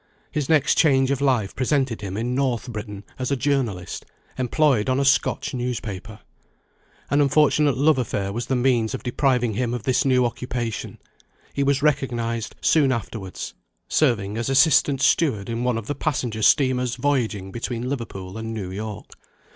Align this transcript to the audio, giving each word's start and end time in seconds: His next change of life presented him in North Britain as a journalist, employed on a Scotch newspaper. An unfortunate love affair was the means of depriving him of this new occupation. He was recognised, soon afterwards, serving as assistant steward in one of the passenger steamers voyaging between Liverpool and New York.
His 0.31 0.49
next 0.49 0.79
change 0.79 1.11
of 1.11 1.21
life 1.21 1.55
presented 1.55 2.01
him 2.01 2.17
in 2.17 2.33
North 2.33 2.71
Britain 2.71 3.03
as 3.19 3.29
a 3.29 3.35
journalist, 3.35 4.03
employed 4.35 4.89
on 4.89 4.99
a 4.99 5.05
Scotch 5.05 5.53
newspaper. 5.53 6.21
An 7.11 7.21
unfortunate 7.21 7.77
love 7.77 7.99
affair 7.99 8.33
was 8.33 8.47
the 8.47 8.55
means 8.55 8.95
of 8.95 9.03
depriving 9.03 9.53
him 9.53 9.75
of 9.75 9.83
this 9.83 10.03
new 10.03 10.25
occupation. 10.25 10.97
He 11.53 11.61
was 11.61 11.83
recognised, 11.83 12.55
soon 12.61 12.91
afterwards, 12.91 13.53
serving 13.87 14.37
as 14.39 14.49
assistant 14.49 15.01
steward 15.03 15.49
in 15.51 15.63
one 15.63 15.77
of 15.77 15.85
the 15.85 15.93
passenger 15.93 16.41
steamers 16.41 16.95
voyaging 16.95 17.51
between 17.51 17.87
Liverpool 17.87 18.39
and 18.39 18.55
New 18.55 18.71
York. 18.71 19.11